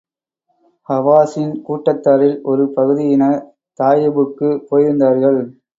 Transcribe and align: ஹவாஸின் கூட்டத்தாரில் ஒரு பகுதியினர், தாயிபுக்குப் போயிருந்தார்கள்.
ஹவாஸின் 0.89 1.53
கூட்டத்தாரில் 1.63 2.35
ஒரு 2.45 2.65
பகுதியினர், 2.73 3.39
தாயிபுக்குப் 3.79 4.65
போயிருந்தார்கள். 4.69 5.41